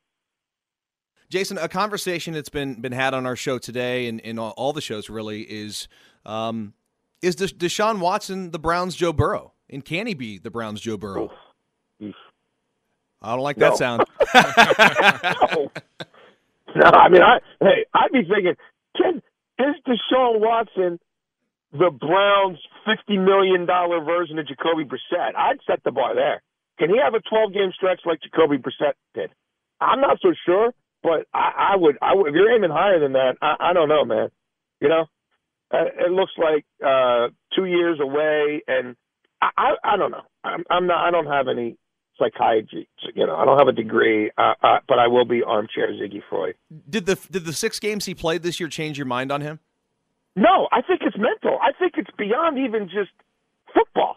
Jason, 1.28 1.58
a 1.58 1.68
conversation 1.68 2.34
that's 2.34 2.48
been 2.48 2.80
been 2.80 2.92
had 2.92 3.14
on 3.14 3.26
our 3.26 3.36
show 3.36 3.58
today 3.58 4.06
and 4.06 4.20
in 4.20 4.38
all 4.38 4.72
the 4.72 4.80
shows 4.80 5.10
really 5.10 5.42
is 5.42 5.88
um, 6.24 6.74
is 7.22 7.34
Desha- 7.34 7.54
Deshaun 7.54 7.98
Watson 7.98 8.50
the 8.50 8.58
Browns 8.58 8.94
Joe 8.94 9.12
Burrow, 9.12 9.52
and 9.68 9.84
can 9.84 10.06
he 10.06 10.14
be 10.14 10.38
the 10.38 10.50
Browns 10.50 10.80
Joe 10.80 10.96
Burrow? 10.96 11.30
Oof. 12.02 12.14
I 13.22 13.30
don't 13.30 13.40
like 13.40 13.56
no. 13.56 13.70
that 13.70 13.78
sound. 13.78 14.04
no. 15.56 15.70
no, 16.76 16.90
I 16.90 17.08
mean, 17.08 17.22
I 17.22 17.38
hey, 17.60 17.86
I'd 17.94 18.12
be 18.12 18.22
thinking, 18.22 18.54
is 19.58 19.74
Deshaun 19.86 20.40
Watson 20.40 20.98
the 21.72 21.90
Browns' 21.90 22.58
fifty 22.86 23.18
million 23.18 23.66
dollar 23.66 24.02
version 24.04 24.38
of 24.38 24.46
Jacoby 24.46 24.84
Brissett? 24.84 25.34
I'd 25.36 25.58
set 25.66 25.82
the 25.84 25.92
bar 25.92 26.14
there. 26.14 26.42
Can 26.78 26.90
he 26.90 26.98
have 27.02 27.14
a 27.14 27.20
twelve 27.20 27.52
game 27.52 27.72
stretch 27.74 28.00
like 28.04 28.20
Jacoby 28.22 28.58
Brissett 28.58 28.94
did? 29.14 29.30
I'm 29.80 30.00
not 30.00 30.18
so 30.22 30.32
sure, 30.46 30.72
but 31.02 31.26
I, 31.34 31.72
I 31.72 31.76
would. 31.76 31.96
I 32.00 32.14
would. 32.14 32.28
If 32.28 32.34
you're 32.34 32.54
aiming 32.54 32.70
higher 32.70 33.00
than 33.00 33.12
that, 33.12 33.36
I, 33.42 33.56
I 33.60 33.72
don't 33.72 33.88
know, 33.88 34.04
man. 34.04 34.28
You 34.80 34.88
know, 34.88 35.06
uh, 35.72 35.84
it 35.98 36.10
looks 36.10 36.32
like 36.38 36.64
uh, 36.84 37.28
two 37.54 37.64
years 37.66 37.98
away, 38.00 38.62
and 38.66 38.96
I, 39.40 39.50
I, 39.56 39.94
I 39.94 39.96
don't 39.96 40.10
know. 40.10 40.22
I'm, 40.42 40.64
I'm 40.70 40.86
not. 40.86 41.06
I 41.06 41.10
don't 41.10 41.26
have 41.26 41.48
any 41.48 41.76
psychiatry. 42.18 42.88
You 43.14 43.26
know, 43.26 43.36
I 43.36 43.44
don't 43.44 43.58
have 43.58 43.68
a 43.68 43.72
degree, 43.72 44.30
uh, 44.38 44.54
uh, 44.62 44.78
but 44.88 44.98
I 44.98 45.08
will 45.08 45.24
be 45.24 45.42
armchair 45.42 45.88
Ziggy 45.92 46.22
Freud. 46.28 46.54
Did 46.88 47.06
the 47.06 47.18
did 47.30 47.44
the 47.44 47.52
six 47.52 47.78
games 47.78 48.04
he 48.04 48.14
played 48.14 48.42
this 48.42 48.60
year 48.60 48.68
change 48.68 48.98
your 48.98 49.06
mind 49.06 49.32
on 49.32 49.40
him? 49.40 49.60
No, 50.36 50.68
I 50.72 50.82
think 50.82 51.00
it's 51.02 51.16
mental. 51.16 51.58
I 51.62 51.72
think 51.78 51.94
it's 51.96 52.10
beyond 52.18 52.58
even 52.58 52.88
just 52.88 53.10
football. 53.72 54.16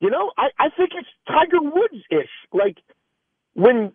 You 0.00 0.10
know, 0.10 0.32
I, 0.36 0.48
I 0.58 0.68
think 0.76 0.90
it's 0.94 1.08
Tiger 1.26 1.62
Woods 1.62 2.04
ish. 2.10 2.28
Like 2.52 2.76
when 3.54 3.92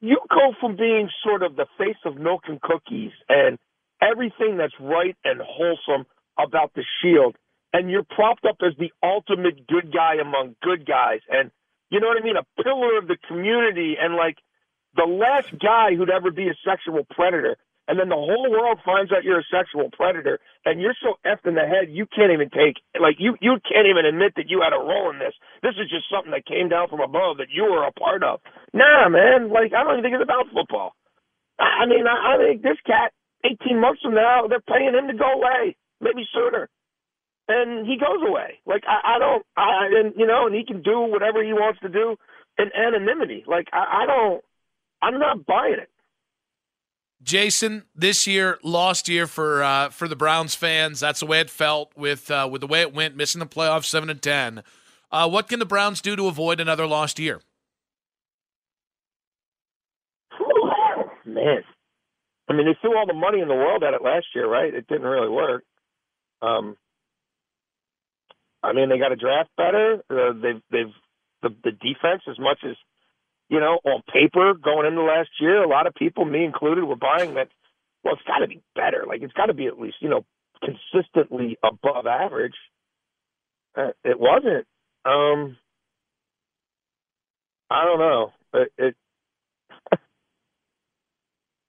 you 0.00 0.18
go 0.28 0.52
from 0.60 0.76
being 0.76 1.08
sort 1.22 1.42
of 1.42 1.54
the 1.54 1.66
face 1.78 1.96
of 2.04 2.16
milk 2.16 2.42
and 2.48 2.60
cookies 2.60 3.12
and 3.28 3.58
everything 4.00 4.56
that's 4.56 4.74
right 4.80 5.16
and 5.24 5.40
wholesome 5.40 6.06
about 6.38 6.74
the 6.74 6.82
Shield, 7.00 7.36
and 7.72 7.90
you're 7.90 8.02
propped 8.02 8.44
up 8.44 8.56
as 8.66 8.72
the 8.78 8.92
ultimate 9.02 9.66
good 9.68 9.92
guy 9.92 10.16
among 10.20 10.56
good 10.62 10.84
guys, 10.86 11.20
and 11.30 11.50
you 11.92 12.00
know 12.00 12.08
what 12.08 12.16
I 12.16 12.24
mean, 12.24 12.40
a 12.40 12.62
pillar 12.62 12.96
of 12.96 13.06
the 13.06 13.18
community, 13.28 13.96
and 14.00 14.16
like 14.16 14.38
the 14.96 15.04
last 15.04 15.52
guy 15.60 15.94
who'd 15.94 16.10
ever 16.10 16.32
be 16.32 16.48
a 16.48 16.56
sexual 16.64 17.04
predator 17.14 17.56
and 17.88 17.98
then 17.98 18.08
the 18.08 18.16
whole 18.16 18.48
world 18.50 18.78
finds 18.84 19.10
out 19.10 19.24
you're 19.24 19.40
a 19.42 19.52
sexual 19.52 19.90
predator 19.90 20.38
and 20.64 20.80
you're 20.80 20.96
so 21.02 21.18
effed 21.26 21.46
in 21.46 21.54
the 21.54 21.66
head 21.66 21.90
you 21.90 22.06
can't 22.06 22.32
even 22.32 22.48
take 22.50 22.78
like 23.00 23.16
you 23.18 23.34
you 23.40 23.58
can't 23.66 23.90
even 23.90 24.06
admit 24.06 24.32
that 24.36 24.48
you 24.48 24.62
had 24.62 24.72
a 24.72 24.78
role 24.78 25.10
in 25.10 25.18
this. 25.18 25.34
This 25.62 25.74
is 25.76 25.90
just 25.90 26.06
something 26.08 26.30
that 26.30 26.46
came 26.46 26.68
down 26.68 26.88
from 26.88 27.00
above 27.00 27.38
that 27.38 27.50
you 27.50 27.64
were 27.64 27.84
a 27.84 27.92
part 27.92 28.22
of. 28.22 28.40
Nah, 28.72 29.08
man, 29.08 29.50
like 29.50 29.74
I 29.74 29.82
don't 29.82 29.98
even 29.98 30.04
think 30.06 30.14
it's 30.14 30.24
about 30.24 30.46
football. 30.54 30.94
I 31.58 31.86
mean, 31.86 32.06
I, 32.06 32.34
I 32.34 32.34
think 32.38 32.62
this 32.62 32.78
cat, 32.86 33.12
18 33.44 33.78
months 33.78 34.02
from 34.02 34.14
now, 34.14 34.46
they're 34.48 34.64
paying 34.64 34.94
him 34.94 35.06
to 35.10 35.14
go 35.18 35.30
away, 35.30 35.76
maybe 36.00 36.26
sooner, 36.32 36.70
and 37.48 37.86
he 37.86 37.96
goes 37.96 38.26
away. 38.26 38.60
Like 38.66 38.84
I, 38.86 39.16
I 39.16 39.18
don't, 39.18 39.44
I 39.56 39.86
and 39.98 40.14
you 40.16 40.26
know, 40.26 40.46
and 40.46 40.54
he 40.54 40.64
can 40.64 40.82
do 40.82 41.00
whatever 41.00 41.42
he 41.42 41.52
wants 41.52 41.80
to 41.80 41.88
do 41.88 42.16
in 42.58 42.66
anonymity. 42.74 43.44
Like 43.46 43.68
I, 43.72 44.02
I 44.02 44.06
don't, 44.06 44.44
I'm 45.00 45.18
not 45.18 45.46
buying 45.46 45.74
it. 45.74 45.88
Jason, 47.22 47.84
this 47.94 48.26
year, 48.26 48.58
lost 48.64 49.08
year 49.08 49.26
for 49.26 49.62
uh, 49.62 49.90
for 49.90 50.08
the 50.08 50.16
Browns 50.16 50.54
fans. 50.54 51.00
That's 51.00 51.20
the 51.20 51.26
way 51.26 51.40
it 51.40 51.50
felt 51.50 51.92
with 51.96 52.30
uh, 52.30 52.48
with 52.50 52.60
the 52.60 52.66
way 52.66 52.80
it 52.80 52.92
went, 52.92 53.16
missing 53.16 53.38
the 53.38 53.46
playoffs 53.46 53.84
seven 53.84 54.10
and 54.10 54.20
ten. 54.20 54.62
Uh, 55.10 55.28
what 55.28 55.48
can 55.48 55.58
the 55.58 55.66
Browns 55.66 56.00
do 56.00 56.16
to 56.16 56.26
avoid 56.26 56.58
another 56.60 56.86
lost 56.86 57.18
year? 57.18 57.40
Man, 61.24 61.62
I 62.48 62.52
mean, 62.52 62.66
they 62.66 62.76
threw 62.80 62.96
all 62.98 63.06
the 63.06 63.14
money 63.14 63.40
in 63.40 63.48
the 63.48 63.54
world 63.54 63.84
at 63.84 63.94
it 63.94 64.02
last 64.02 64.26
year, 64.34 64.46
right? 64.48 64.74
It 64.74 64.86
didn't 64.88 65.06
really 65.06 65.28
work. 65.28 65.64
Um, 66.42 66.76
I 68.62 68.72
mean, 68.72 68.88
they 68.88 68.98
got 68.98 69.08
to 69.08 69.16
draft 69.16 69.50
better. 69.56 70.02
Uh, 70.10 70.32
they've 70.34 70.62
they've 70.70 70.94
the, 71.42 71.50
the 71.64 71.72
defense 71.72 72.22
as 72.28 72.38
much 72.38 72.58
as 72.64 72.76
you 73.52 73.60
know, 73.60 73.78
on 73.84 74.02
paper 74.10 74.54
going 74.54 74.86
into 74.86 75.02
last 75.02 75.28
year, 75.38 75.62
a 75.62 75.68
lot 75.68 75.86
of 75.86 75.94
people, 75.94 76.24
me 76.24 76.42
included, 76.42 76.84
were 76.84 76.96
buying 76.96 77.34
that. 77.34 77.48
Well, 78.02 78.14
it's 78.14 78.22
got 78.26 78.38
to 78.38 78.48
be 78.48 78.62
better. 78.74 79.04
Like 79.06 79.20
it's 79.22 79.34
got 79.34 79.46
to 79.46 79.54
be 79.54 79.66
at 79.66 79.78
least 79.78 79.96
you 80.00 80.08
know 80.08 80.24
consistently 80.64 81.58
above 81.62 82.06
average. 82.06 82.54
Uh, 83.76 83.90
it 84.04 84.18
wasn't. 84.18 84.66
Um, 85.04 85.56
I 87.70 87.84
don't 87.84 87.98
know. 87.98 88.32
It, 88.54 88.72
it 88.78 88.96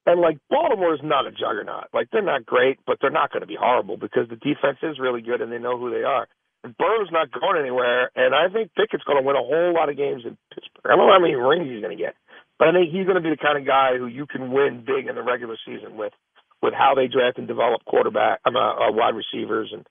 and 0.06 0.22
like 0.22 0.38
Baltimore 0.50 0.94
is 0.94 1.02
not 1.04 1.28
a 1.28 1.32
juggernaut. 1.32 1.88
Like 1.94 2.08
they're 2.12 2.22
not 2.22 2.46
great, 2.46 2.80
but 2.88 2.98
they're 3.02 3.12
not 3.12 3.32
going 3.32 3.42
to 3.42 3.48
be 3.48 3.58
horrible 3.60 3.98
because 3.98 4.30
the 4.30 4.38
defense 4.38 4.78
is 4.84 5.00
really 5.00 5.22
good 5.22 5.42
and 5.42 5.52
they 5.52 5.60
know 5.60 5.78
who 5.78 5.92
they 5.92 6.04
are. 6.04 6.28
Burrow's 6.64 7.12
not 7.12 7.32
going 7.32 7.60
anywhere, 7.60 8.10
and 8.16 8.34
I 8.34 8.48
think 8.48 8.72
Pickett's 8.76 9.04
going 9.04 9.20
to 9.20 9.26
win 9.26 9.36
a 9.36 9.44
whole 9.44 9.74
lot 9.74 9.90
of 9.90 9.98
games 9.98 10.24
in 10.26 10.38
Pittsburgh. 10.48 10.88
I 10.88 10.96
don't 10.96 11.08
know 11.08 11.14
how 11.14 11.20
many 11.20 11.36
rings 11.36 11.68
he's 11.68 11.84
going 11.84 11.96
to 11.96 12.02
get, 12.02 12.16
but 12.58 12.70
I 12.70 12.72
think 12.72 12.92
he's 12.92 13.04
going 13.04 13.20
to 13.20 13.26
be 13.26 13.36
the 13.36 13.42
kind 13.42 13.60
of 13.60 13.68
guy 13.68 13.98
who 13.98 14.08
you 14.08 14.26
can 14.26 14.52
win 14.52 14.84
big 14.88 15.08
in 15.08 15.16
the 15.16 15.24
regular 15.24 15.58
season 15.68 15.98
with, 15.98 16.14
with 16.62 16.74
how 16.74 16.96
they 16.96 17.08
draft 17.12 17.38
and 17.38 17.48
develop 17.48 17.84
quarterback, 17.84 18.40
I'm 18.46 18.56
uh, 18.56 18.88
uh, 18.88 18.92
wide 18.96 19.16
receivers, 19.16 19.76
and 19.76 19.84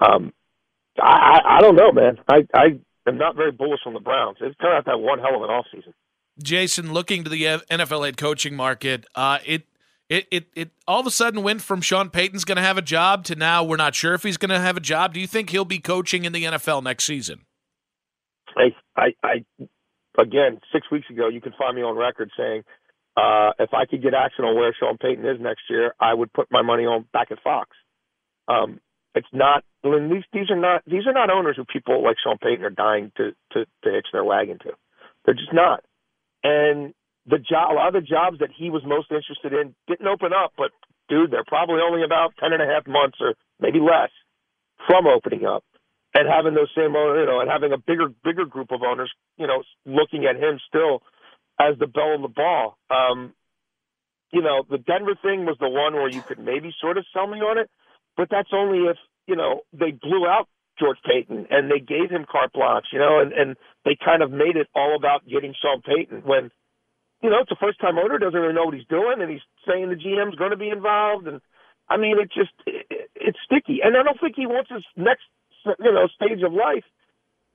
um, 0.00 0.32
I, 0.96 1.36
I 1.44 1.56
I 1.58 1.60
don't 1.60 1.76
know, 1.76 1.92
man. 1.92 2.16
I 2.26 2.48
I 2.54 2.80
am 3.06 3.18
not 3.18 3.36
very 3.36 3.52
bullish 3.52 3.80
on 3.84 3.92
the 3.92 4.00
Browns. 4.00 4.38
It's 4.40 4.56
turned 4.56 4.74
out 4.74 4.86
that 4.86 4.98
one 4.98 5.18
hell 5.18 5.36
of 5.36 5.42
an 5.42 5.50
off 5.50 5.66
season. 5.72 5.92
Jason, 6.42 6.92
looking 6.92 7.22
to 7.24 7.30
the 7.30 7.44
NFL 7.44 8.06
head 8.06 8.16
coaching 8.16 8.56
market, 8.56 9.06
uh, 9.14 9.38
it 9.44 9.66
it, 10.08 10.26
it, 10.30 10.46
it 10.54 10.70
all 10.86 11.00
of 11.00 11.06
a 11.06 11.10
sudden 11.10 11.42
went 11.42 11.62
from 11.62 11.80
Sean 11.80 12.10
Payton's 12.10 12.44
going 12.44 12.56
to 12.56 12.62
have 12.62 12.78
a 12.78 12.82
job 12.82 13.24
to 13.24 13.34
now 13.34 13.64
we're 13.64 13.76
not 13.76 13.94
sure 13.94 14.14
if 14.14 14.22
he's 14.22 14.36
going 14.36 14.50
to 14.50 14.60
have 14.60 14.76
a 14.76 14.80
job. 14.80 15.14
Do 15.14 15.20
you 15.20 15.26
think 15.26 15.50
he'll 15.50 15.64
be 15.64 15.78
coaching 15.78 16.24
in 16.24 16.32
the 16.32 16.44
NFL 16.44 16.82
next 16.82 17.04
season? 17.04 17.46
I, 18.56 18.74
I, 18.96 19.14
I 19.22 19.66
again, 20.18 20.60
six 20.72 20.90
weeks 20.90 21.08
ago, 21.10 21.28
you 21.28 21.40
can 21.40 21.52
find 21.58 21.74
me 21.74 21.82
on 21.82 21.96
record 21.96 22.30
saying 22.36 22.62
uh, 23.16 23.50
if 23.58 23.72
I 23.72 23.86
could 23.86 24.02
get 24.02 24.14
action 24.14 24.44
on 24.44 24.56
where 24.56 24.74
Sean 24.78 24.98
Payton 24.98 25.24
is 25.24 25.40
next 25.40 25.62
year, 25.70 25.94
I 26.00 26.14
would 26.14 26.32
put 26.32 26.48
my 26.50 26.62
money 26.62 26.84
on 26.84 27.06
back 27.12 27.30
at 27.30 27.42
Fox. 27.42 27.70
Um, 28.48 28.80
it's 29.14 29.28
not. 29.32 29.64
These 29.82 30.24
these 30.32 30.50
are 30.50 30.56
not 30.56 30.82
these 30.86 31.06
are 31.06 31.12
not 31.12 31.30
owners 31.30 31.56
who 31.56 31.64
people 31.64 32.02
like 32.02 32.16
Sean 32.22 32.36
Payton 32.38 32.64
are 32.64 32.70
dying 32.70 33.12
to 33.16 33.30
to, 33.52 33.64
to 33.84 33.90
hitch 33.90 34.08
their 34.12 34.24
wagon 34.24 34.58
to. 34.60 34.72
They're 35.24 35.34
just 35.34 35.52
not. 35.52 35.84
And 36.42 36.92
the 37.26 37.38
job, 37.38 37.72
a 37.72 37.74
lot 37.74 37.88
of 37.88 37.94
the 37.94 38.06
jobs 38.06 38.38
that 38.40 38.50
he 38.54 38.70
was 38.70 38.82
most 38.84 39.10
interested 39.10 39.52
in 39.52 39.74
didn't 39.88 40.06
open 40.06 40.32
up, 40.32 40.52
but 40.56 40.70
dude, 41.08 41.30
they're 41.30 41.46
probably 41.46 41.80
only 41.80 42.04
about 42.04 42.34
ten 42.38 42.52
and 42.52 42.62
a 42.62 42.66
half 42.66 42.86
months 42.86 43.18
or 43.20 43.34
maybe 43.60 43.80
less 43.80 44.10
from 44.86 45.06
opening 45.06 45.46
up 45.46 45.64
and 46.14 46.28
having 46.28 46.54
those 46.54 46.70
same 46.76 46.92
you 46.92 47.26
know, 47.26 47.40
and 47.40 47.50
having 47.50 47.72
a 47.72 47.78
bigger, 47.78 48.08
bigger 48.22 48.44
group 48.44 48.70
of 48.70 48.82
owners, 48.82 49.10
you 49.36 49.46
know, 49.46 49.62
looking 49.86 50.26
at 50.26 50.36
him 50.36 50.60
still 50.68 51.02
as 51.58 51.78
the 51.78 51.86
belle 51.86 52.16
of 52.16 52.22
the 52.22 52.28
ball. 52.28 52.76
Um, 52.90 53.32
you 54.30 54.42
know, 54.42 54.64
the 54.68 54.78
Denver 54.78 55.16
thing 55.22 55.46
was 55.46 55.56
the 55.60 55.68
one 55.68 55.94
where 55.94 56.10
you 56.10 56.22
could 56.22 56.38
maybe 56.38 56.74
sort 56.80 56.98
of 56.98 57.06
sell 57.12 57.26
me 57.26 57.38
on 57.38 57.58
it, 57.58 57.70
but 58.16 58.28
that's 58.30 58.50
only 58.52 58.90
if, 58.90 58.96
you 59.26 59.36
know, 59.36 59.62
they 59.72 59.92
blew 59.92 60.26
out 60.26 60.48
George 60.78 60.98
Paton 61.04 61.46
and 61.50 61.70
they 61.70 61.78
gave 61.78 62.10
him 62.10 62.26
carte 62.30 62.52
blanche, 62.52 62.86
you 62.92 62.98
know, 62.98 63.20
and, 63.20 63.32
and 63.32 63.56
they 63.84 63.96
kind 64.04 64.22
of 64.22 64.30
made 64.30 64.56
it 64.56 64.68
all 64.74 64.96
about 64.96 65.26
getting 65.26 65.54
Sean 65.60 65.80
Payton 65.80 66.22
when– 66.26 66.50
you 67.24 67.30
know, 67.30 67.40
it's 67.40 67.50
a 67.50 67.56
first 67.56 67.80
time 67.80 67.96
owner, 67.96 68.18
doesn't 68.18 68.38
really 68.38 68.52
know 68.52 68.66
what 68.66 68.74
he's 68.74 68.86
doing, 68.86 69.22
and 69.22 69.30
he's 69.30 69.40
saying 69.66 69.88
the 69.88 69.96
GM's 69.96 70.36
going 70.36 70.50
to 70.50 70.58
be 70.58 70.68
involved. 70.68 71.26
And 71.26 71.40
I 71.88 71.96
mean, 71.96 72.18
it 72.20 72.30
just, 72.30 72.52
it, 72.66 73.08
it's 73.14 73.38
sticky. 73.46 73.80
And 73.82 73.96
I 73.96 74.02
don't 74.02 74.20
think 74.20 74.36
he 74.36 74.44
wants 74.44 74.70
his 74.70 74.84
next, 74.94 75.24
you 75.64 75.90
know, 75.90 76.06
stage 76.08 76.42
of 76.42 76.52
life. 76.52 76.84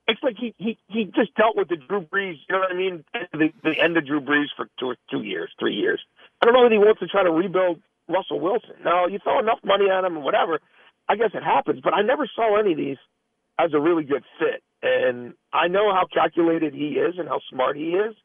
It's 0.07 0.23
like 0.23 0.37
he, 0.39 0.55
he, 0.57 0.75
he 0.87 1.05
just 1.05 1.35
dealt 1.35 1.55
with 1.55 1.69
the 1.69 1.75
Drew 1.77 2.01
Brees, 2.01 2.41
you 2.49 2.55
know 2.55 2.61
what 2.61 2.71
I 2.71 2.75
mean? 2.75 3.05
The, 3.31 3.53
the 3.63 3.79
end 3.79 3.95
of 3.95 4.07
Drew 4.07 4.21
Brees 4.21 4.47
for 4.57 4.67
two, 4.79 4.95
two 5.11 5.21
years, 5.21 5.51
three 5.59 5.75
years. 5.75 6.01
I 6.41 6.45
don't 6.45 6.55
know 6.55 6.63
that 6.63 6.71
he 6.71 6.79
wants 6.79 6.99
to 7.01 7.07
try 7.07 7.21
to 7.21 7.29
rebuild 7.29 7.79
Russell 8.07 8.39
Wilson. 8.39 8.73
Now, 8.83 9.05
you 9.05 9.19
throw 9.19 9.37
enough 9.37 9.59
money 9.63 9.85
at 9.87 10.03
him 10.03 10.15
and 10.15 10.25
whatever, 10.25 10.61
I 11.07 11.15
guess 11.15 11.29
it 11.35 11.43
happens, 11.43 11.81
but 11.83 11.93
I 11.93 12.01
never 12.01 12.27
saw 12.35 12.57
any 12.57 12.71
of 12.71 12.77
these 12.79 12.97
as 13.59 13.75
a 13.75 13.79
really 13.79 14.03
good 14.03 14.23
fit. 14.39 14.63
And 14.81 15.35
I 15.53 15.67
know 15.67 15.93
how 15.93 16.07
calculated 16.11 16.73
he 16.73 16.97
is 16.97 17.19
and 17.19 17.27
how 17.29 17.39
smart 17.51 17.77
he 17.77 17.89
is. 17.89 18.15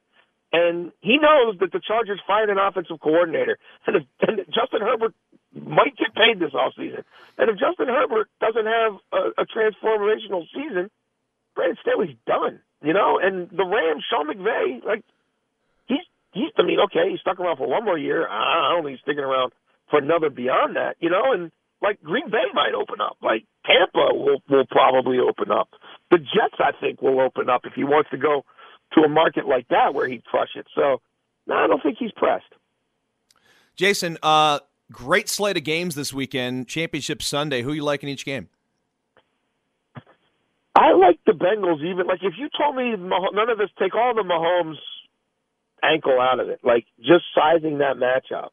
And 0.55 0.93
he 1.03 1.19
knows 1.19 1.59
that 1.59 1.73
the 1.73 1.83
Chargers 1.83 2.23
fired 2.29 2.49
an 2.49 2.63
offensive 2.63 3.01
coordinator. 3.03 3.59
And, 3.89 3.97
if, 3.97 4.03
and 4.23 4.39
Justin 4.55 4.87
Herbert 4.87 5.13
might 5.51 5.99
get 5.99 6.15
paid 6.15 6.39
this 6.39 6.55
offseason. 6.55 7.03
And 7.39 7.51
if 7.51 7.59
Justin 7.59 7.91
Herbert 7.91 8.31
doesn't 8.39 8.67
have 8.67 8.93
a, 9.11 9.43
a 9.43 9.45
transformational 9.51 10.47
season, 10.55 10.95
Brandon 11.57 11.79
Staley's 11.83 12.15
done. 12.25 12.61
You 12.83 12.93
know, 12.93 13.19
and 13.21 13.51
the 13.51 13.65
Rams, 13.65 14.05
Sean 14.07 14.29
McVay, 14.29 14.85
like 14.85 15.03
he's 15.87 16.05
he's 16.33 16.53
I 16.59 16.63
mean, 16.63 16.79
okay, 16.87 17.11
he's 17.11 17.21
stuck 17.21 17.41
around 17.41 17.57
for 17.57 17.67
one 17.67 17.85
more 17.85 17.97
year. 17.97 18.29
I 18.29 18.75
don't 18.75 18.85
think 18.85 18.99
he's 18.99 19.03
sticking 19.03 19.25
around 19.25 19.53
for 19.89 19.99
another 19.99 20.29
beyond 20.29 20.77
that, 20.77 20.97
you 21.01 21.09
know, 21.09 21.33
and 21.33 21.51
like 21.81 22.03
Green 22.03 22.31
Bay 22.31 22.45
might 22.53 22.75
open 22.77 23.01
up. 23.01 23.17
Like 23.23 23.45
Tampa 23.65 24.13
will 24.13 24.43
will 24.51 24.67
probably 24.71 25.19
open 25.19 25.51
up. 25.51 25.71
The 26.11 26.19
Jets 26.19 26.61
I 26.61 26.73
think 26.79 27.01
will 27.01 27.21
open 27.21 27.49
up 27.49 27.63
if 27.65 27.73
he 27.73 27.85
wants 27.85 28.11
to 28.11 28.19
go 28.19 28.45
to 28.95 29.03
a 29.03 29.09
market 29.09 29.47
like 29.47 29.69
that 29.69 29.95
where 29.95 30.09
he'd 30.09 30.25
crush 30.25 30.51
it. 30.57 30.67
So, 30.75 31.01
no, 31.47 31.55
I 31.55 31.67
don't 31.67 31.83
think 31.83 31.99
he's 31.99 32.13
pressed. 32.13 32.45
Jason, 33.77 34.19
uh, 34.23 34.61
great 34.93 35.29
slate 35.29 35.57
of 35.57 35.65
games 35.65 35.95
this 35.95 36.13
weekend. 36.13 36.69
Championship 36.69 37.23
Sunday. 37.23 37.63
Who 37.63 37.73
you 37.73 37.83
like 37.83 38.03
in 38.03 38.09
each 38.09 38.25
game? 38.25 38.49
I 40.75 40.93
like 40.93 41.21
the 41.27 41.33
Bengals. 41.33 41.85
Even 41.85 42.07
like 42.07 42.21
if 42.23 42.35
you 42.37 42.49
told 42.57 42.77
me 42.77 42.95
none 42.97 43.51
of 43.51 43.59
this, 43.59 43.71
take 43.79 43.95
all 43.95 44.15
the 44.15 44.23
Mahomes 44.23 44.79
ankle 45.83 46.21
out 46.21 46.41
of 46.41 46.49
it, 46.49 46.61
like 46.65 46.85
just 46.99 47.25
sizing 47.35 47.79
that 47.79 47.97
matchup. 47.97 48.49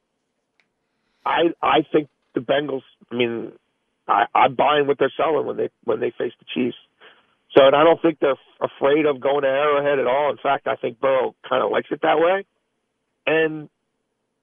I 1.26 1.54
I 1.62 1.86
think 1.92 2.10
the 2.36 2.42
Bengals. 2.42 2.84
I 3.12 3.16
mean, 3.16 3.52
I, 4.08 4.26
I'm 4.36 4.56
buying 4.56 4.88
what 4.88 5.00
they're 5.00 5.14
selling 5.18 5.46
when 5.46 5.58
they 5.58 5.70
when 5.84 6.00
they 6.00 6.12
face 6.12 6.34
the 6.40 6.46
Chiefs. 6.54 6.78
So, 7.56 7.66
and 7.66 7.76
I 7.76 7.84
don't 7.84 8.02
think 8.02 8.20
they're 8.20 8.40
afraid 8.62 9.06
of 9.06 9.20
going 9.20 9.44
to 9.44 9.50
Arrowhead 9.50 10.00
at 10.00 10.08
all. 10.08 10.32
In 10.32 10.38
fact, 10.38 10.68
I 10.68 10.76
think 10.76 11.00
Burrow 11.00 11.36
kind 11.48 11.64
of 11.64 11.72
likes 11.72 11.90
it 11.92 12.02
that 12.02 12.18
way. 12.18 12.46
And 13.28 13.70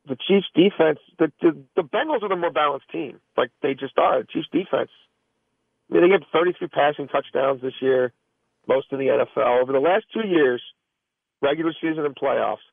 the 0.07 0.17
Chiefs 0.29 0.47
defense, 0.55 0.99
the, 1.19 1.33
the 1.41 1.57
the 1.77 1.83
Bengals 1.83 2.23
are 2.23 2.29
the 2.29 2.37
more 2.37 2.53
balanced 2.53 2.91
team. 2.91 3.21
Like 3.37 3.51
they 3.63 3.75
just 3.75 3.97
are. 3.99 4.23
Chiefs 4.25 4.49
defense. 4.53 4.91
I 5.91 5.95
mean, 5.95 6.03
they 6.03 6.09
get 6.09 6.27
33 6.33 6.69
passing 6.69 7.09
touchdowns 7.09 7.63
this 7.63 7.73
year, 7.81 8.13
most 8.67 8.93
of 8.93 8.99
the 8.99 9.07
NFL. 9.07 9.63
Over 9.63 9.73
the 9.73 9.81
last 9.81 10.05
two 10.13 10.27
years, 10.27 10.63
regular 11.41 11.73
season 11.81 12.05
and 12.05 12.15
playoffs, 12.15 12.65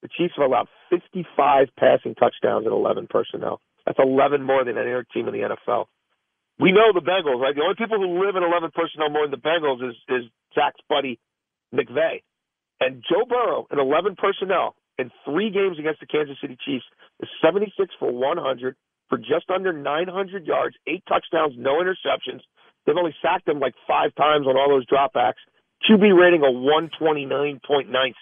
the 0.00 0.08
Chiefs 0.08 0.34
have 0.36 0.46
allowed 0.46 0.68
55 0.88 1.68
passing 1.76 2.14
touchdowns 2.14 2.64
and 2.64 2.72
11 2.72 3.06
personnel. 3.08 3.60
That's 3.84 3.98
11 3.98 4.42
more 4.42 4.64
than 4.64 4.78
any 4.78 4.92
other 4.92 5.06
team 5.12 5.28
in 5.28 5.34
the 5.34 5.56
NFL 5.56 5.86
we 6.58 6.72
know 6.72 6.92
the 6.92 7.00
Bengals, 7.00 7.40
right? 7.40 7.54
The 7.54 7.62
only 7.62 7.74
people 7.76 7.98
who 7.98 8.24
live 8.24 8.36
in 8.36 8.42
11 8.42 8.70
personnel 8.74 9.10
more 9.10 9.26
than 9.26 9.32
the 9.32 9.42
Bengals 9.42 9.82
is, 9.82 9.96
is 10.08 10.30
Zach's 10.54 10.80
buddy 10.88 11.18
McVay. 11.74 12.22
And 12.80 13.02
Joe 13.08 13.24
Burrow 13.28 13.66
in 13.70 13.78
11 13.78 14.16
personnel 14.16 14.76
in 14.98 15.10
three 15.24 15.50
games 15.50 15.78
against 15.78 16.00
the 16.00 16.06
Kansas 16.06 16.36
City 16.40 16.56
Chiefs 16.64 16.84
is 17.20 17.28
76 17.42 17.74
for 17.98 18.12
100 18.12 18.76
for 19.08 19.18
just 19.18 19.50
under 19.52 19.72
900 19.72 20.46
yards, 20.46 20.76
eight 20.86 21.02
touchdowns, 21.08 21.54
no 21.56 21.82
interceptions. 21.82 22.40
They've 22.86 22.96
only 22.96 23.14
sacked 23.22 23.48
him 23.48 23.60
like 23.60 23.74
five 23.86 24.14
times 24.14 24.46
on 24.46 24.56
all 24.56 24.68
those 24.68 24.86
dropbacks. 24.86 25.42
QB 25.88 26.18
rating 26.18 26.42
of 26.42 26.54
129.96. 26.54 28.12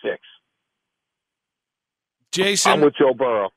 Jason, 2.32 2.72
I'm 2.72 2.80
with 2.80 2.94
Joe 2.98 3.14
Burrow. 3.14 3.50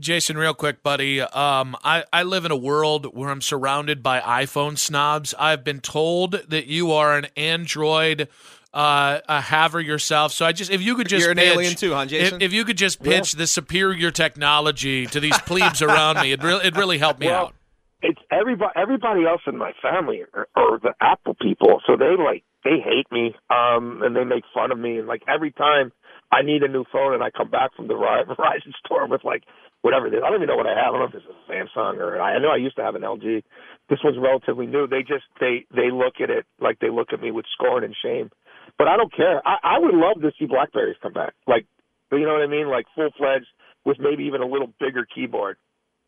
Jason, 0.00 0.38
real 0.38 0.54
quick, 0.54 0.82
buddy. 0.82 1.20
Um, 1.20 1.76
I, 1.82 2.04
I 2.12 2.22
live 2.22 2.44
in 2.44 2.52
a 2.52 2.56
world 2.56 3.14
where 3.14 3.30
I'm 3.30 3.42
surrounded 3.42 4.02
by 4.02 4.20
iPhone 4.20 4.78
snobs. 4.78 5.34
I've 5.38 5.64
been 5.64 5.80
told 5.80 6.32
that 6.48 6.66
you 6.66 6.92
are 6.92 7.16
an 7.16 7.26
Android 7.36 8.28
uh, 8.72 9.20
a 9.28 9.40
haver 9.40 9.80
yourself. 9.80 10.32
So 10.32 10.44
I 10.46 10.52
just 10.52 10.70
if 10.70 10.82
you 10.82 10.94
could 10.94 11.08
just 11.08 11.22
You're 11.22 11.32
an 11.32 11.38
pitch, 11.38 11.52
alien 11.52 11.74
too, 11.74 11.94
huh, 11.94 12.06
Jason? 12.06 12.36
If, 12.36 12.48
if 12.48 12.52
you 12.52 12.64
could 12.64 12.76
just 12.76 13.02
pitch 13.02 13.32
the 13.32 13.46
superior 13.46 14.10
technology 14.10 15.06
to 15.06 15.20
these 15.20 15.38
plebes 15.38 15.82
around 15.82 16.20
me, 16.20 16.32
it 16.32 16.42
really 16.42 16.66
it 16.66 16.76
really 16.76 16.98
helped 16.98 17.20
me 17.20 17.26
Well, 17.26 17.46
out. 17.46 17.54
It's 18.00 18.20
everybody. 18.30 18.72
Everybody 18.76 19.24
else 19.26 19.40
in 19.46 19.56
my 19.56 19.72
family 19.82 20.22
are, 20.32 20.46
are 20.54 20.78
the 20.78 20.94
Apple 21.00 21.34
people, 21.34 21.80
so 21.86 21.96
they 21.96 22.14
like 22.22 22.44
they 22.62 22.78
hate 22.78 23.10
me, 23.10 23.34
um, 23.50 24.02
and 24.02 24.14
they 24.14 24.24
make 24.24 24.44
fun 24.54 24.70
of 24.70 24.78
me. 24.78 24.98
And 24.98 25.08
like 25.08 25.22
every 25.26 25.50
time 25.50 25.90
I 26.30 26.42
need 26.42 26.62
a 26.62 26.68
new 26.68 26.84
phone, 26.92 27.14
and 27.14 27.24
I 27.24 27.30
come 27.30 27.50
back 27.50 27.74
from 27.74 27.88
the 27.88 27.94
Verizon 27.94 28.72
store 28.84 29.08
with 29.08 29.24
like 29.24 29.42
whatever 29.82 30.06
it 30.06 30.14
is, 30.14 30.22
I 30.24 30.30
don't 30.30 30.42
even 30.42 30.48
know 30.48 30.56
what 30.56 30.66
I 30.66 30.74
have. 30.74 30.94
I 30.94 30.98
don't 30.98 31.00
know 31.00 31.06
if 31.06 31.14
it's 31.14 31.26
a 31.26 31.52
Samsung 31.52 31.98
or 31.98 32.20
I 32.20 32.38
know 32.38 32.50
I 32.50 32.56
used 32.56 32.76
to 32.76 32.82
have 32.82 32.94
an 32.94 33.02
LG. 33.02 33.42
This 33.88 33.98
one's 34.02 34.18
relatively 34.18 34.66
new. 34.66 34.86
They 34.86 35.02
just 35.02 35.24
they 35.40 35.66
they 35.74 35.90
look 35.90 36.20
at 36.22 36.30
it 36.30 36.46
like 36.60 36.78
they 36.80 36.90
look 36.90 37.12
at 37.12 37.20
me 37.20 37.30
with 37.30 37.46
scorn 37.52 37.84
and 37.84 37.94
shame. 38.02 38.30
But 38.76 38.88
I 38.88 38.96
don't 38.96 39.12
care. 39.14 39.40
I, 39.46 39.56
I 39.62 39.78
would 39.78 39.94
love 39.94 40.20
to 40.22 40.30
see 40.38 40.46
Blackberries 40.46 40.96
come 41.02 41.12
back, 41.12 41.34
like 41.46 41.66
you 42.12 42.26
know 42.26 42.34
what 42.34 42.42
I 42.42 42.46
mean, 42.46 42.68
like 42.68 42.86
full 42.94 43.10
fledged 43.16 43.46
with 43.84 43.98
maybe 44.00 44.24
even 44.24 44.42
a 44.42 44.46
little 44.46 44.72
bigger 44.78 45.06
keyboard. 45.06 45.56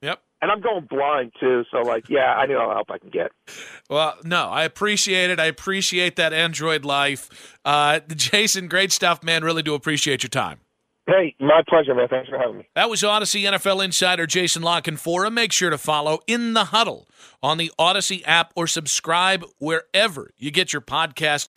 Yep. 0.02 0.20
And 0.42 0.50
I'm 0.50 0.60
going 0.62 0.86
blind 0.88 1.32
too, 1.38 1.64
so 1.70 1.82
like, 1.82 2.08
yeah, 2.08 2.34
I 2.34 2.46
need 2.46 2.54
all 2.54 2.68
the 2.68 2.74
help 2.74 2.90
I 2.90 2.98
can 2.98 3.10
get. 3.10 3.32
Well, 3.90 4.16
no, 4.24 4.48
I 4.48 4.64
appreciate 4.64 5.30
it. 5.30 5.38
I 5.38 5.44
appreciate 5.46 6.16
that 6.16 6.32
Android 6.32 6.84
life. 6.84 7.58
Uh, 7.64 8.00
Jason, 8.08 8.68
great 8.68 8.92
stuff, 8.92 9.22
man. 9.22 9.44
Really 9.44 9.62
do 9.62 9.74
appreciate 9.74 10.22
your 10.22 10.30
time. 10.30 10.60
Hey, 11.10 11.34
my 11.40 11.62
pleasure, 11.68 11.92
man. 11.92 12.06
Thanks 12.06 12.28
for 12.28 12.38
having 12.38 12.58
me. 12.58 12.68
That 12.76 12.88
was 12.88 13.02
Odyssey 13.02 13.42
NFL 13.42 13.84
insider 13.84 14.28
Jason 14.28 14.62
La 14.62 14.80
Canfora. 14.80 15.32
Make 15.32 15.50
sure 15.50 15.68
to 15.68 15.76
follow 15.76 16.20
In 16.28 16.52
the 16.52 16.66
Huddle 16.66 17.08
on 17.42 17.58
the 17.58 17.72
Odyssey 17.80 18.24
app 18.24 18.52
or 18.54 18.68
subscribe 18.68 19.44
wherever 19.58 20.30
you 20.38 20.52
get 20.52 20.72
your 20.72 20.82
podcast. 20.82 21.48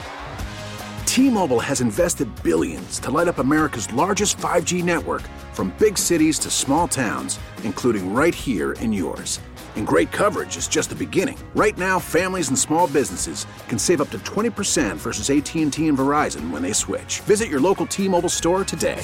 T-Mobile 1.06 1.60
has 1.60 1.82
invested 1.82 2.28
billions 2.42 2.98
to 3.02 3.12
light 3.12 3.28
up 3.28 3.38
America's 3.38 3.94
largest 3.94 4.40
5G 4.40 4.84
network 4.84 5.22
from 5.54 5.72
big 5.78 6.00
cities 6.00 6.40
to 6.40 6.50
small 6.50 6.88
towns, 6.88 7.40
including 7.64 8.12
right 8.12 8.34
here 8.34 8.72
in 8.74 8.92
yours. 8.92 9.40
And 9.76 9.86
great 9.86 10.12
coverage 10.12 10.58
is 10.58 10.68
just 10.68 10.90
the 10.90 10.96
beginning. 10.96 11.38
Right 11.56 11.78
now, 11.78 12.00
families 12.00 12.50
and 12.50 12.58
small 12.58 12.88
businesses 12.88 13.46
can 13.68 13.78
save 13.78 14.02
up 14.02 14.10
to 14.12 14.20
20% 14.20 14.98
versus 14.98 15.30
AT&T 15.30 15.88
and 15.88 15.98
Verizon 15.98 16.50
when 16.50 16.64
they 16.64 16.74
switch. 16.74 17.20
Visit 17.22 17.50
your 17.50 17.60
local 17.60 17.86
T-Mobile 17.86 18.30
store 18.30 18.64
today. 18.64 19.04